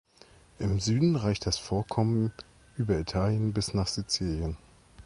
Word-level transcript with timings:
Im 0.57 0.79
Süden 0.79 1.15
reicht 1.15 1.45
das 1.45 1.59
Vorkommen 1.59 2.31
über 2.75 2.97
Italien 2.97 3.53
bis 3.53 3.75
nach 3.75 3.85
Sizilien. 3.85 4.57